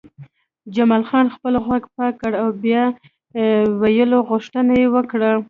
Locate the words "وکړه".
4.95-5.31